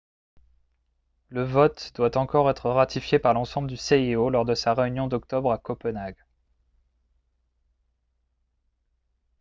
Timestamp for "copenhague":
5.59-6.17